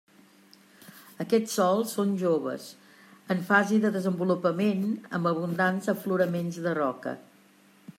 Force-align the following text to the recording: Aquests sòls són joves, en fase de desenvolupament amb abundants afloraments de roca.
Aquests 1.25 1.57
sòls 1.59 1.93
són 1.97 2.15
joves, 2.21 2.65
en 3.37 3.45
fase 3.51 3.79
de 3.85 3.93
desenvolupament 3.99 4.89
amb 5.19 5.35
abundants 5.35 5.95
afloraments 5.97 6.61
de 6.69 6.79
roca. 6.85 7.17